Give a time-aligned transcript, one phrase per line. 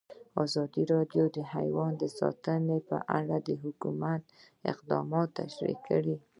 [0.43, 4.21] ازادي راډیو د حیوان ساتنه په اړه د حکومت
[4.71, 6.15] اقدامات تشریح کړي.